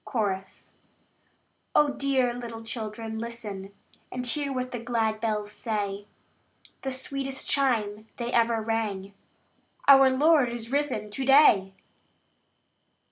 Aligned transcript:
Chorus. 0.03 0.71
Oh, 1.75 1.89
dear 1.91 2.33
little 2.33 2.63
children, 2.63 3.19
listen, 3.19 3.71
And 4.11 4.25
hear 4.25 4.51
what 4.51 4.71
the 4.71 4.79
glad 4.79 5.21
bells 5.21 5.51
say! 5.51 6.07
The 6.81 6.91
sweetest 6.91 7.47
chime 7.47 8.07
they 8.17 8.33
ever 8.33 8.63
rang 8.63 9.13
"Our 9.87 10.09
Lord 10.09 10.49
is 10.49 10.71
risen 10.71 11.11
to 11.11 11.23
day!" 11.23 11.75